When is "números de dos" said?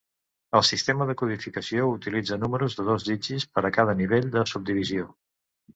2.45-3.07